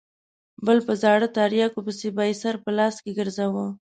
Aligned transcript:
بل 0.65 0.77
په 0.87 0.93
زاړه 1.01 1.27
تریاکو 1.37 1.79
پسې 1.85 2.07
به 2.15 2.23
یې 2.29 2.35
سر 2.41 2.55
په 2.63 2.69
لاس 2.77 2.95
کې 3.03 3.11
ګرځاوه. 3.19 3.65